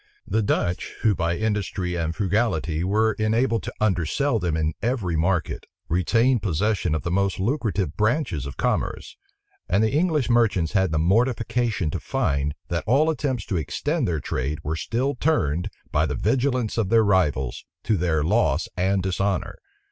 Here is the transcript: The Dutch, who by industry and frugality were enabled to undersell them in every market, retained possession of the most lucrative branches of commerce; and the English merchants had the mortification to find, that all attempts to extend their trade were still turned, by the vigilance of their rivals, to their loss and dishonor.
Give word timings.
The 0.25 0.41
Dutch, 0.41 0.95
who 1.03 1.13
by 1.13 1.37
industry 1.37 1.93
and 1.93 2.15
frugality 2.15 2.83
were 2.83 3.13
enabled 3.19 3.61
to 3.61 3.73
undersell 3.79 4.39
them 4.39 4.57
in 4.57 4.73
every 4.81 5.15
market, 5.15 5.67
retained 5.89 6.41
possession 6.41 6.95
of 6.95 7.03
the 7.03 7.11
most 7.11 7.39
lucrative 7.39 7.95
branches 7.95 8.47
of 8.47 8.57
commerce; 8.57 9.15
and 9.69 9.83
the 9.83 9.91
English 9.91 10.27
merchants 10.27 10.71
had 10.71 10.91
the 10.91 10.97
mortification 10.97 11.91
to 11.91 11.99
find, 11.99 12.55
that 12.69 12.83
all 12.87 13.11
attempts 13.11 13.45
to 13.45 13.57
extend 13.57 14.07
their 14.07 14.19
trade 14.19 14.57
were 14.63 14.75
still 14.75 15.13
turned, 15.13 15.69
by 15.91 16.07
the 16.07 16.15
vigilance 16.15 16.79
of 16.79 16.89
their 16.89 17.03
rivals, 17.03 17.63
to 17.83 17.95
their 17.95 18.23
loss 18.23 18.67
and 18.75 19.03
dishonor. 19.03 19.59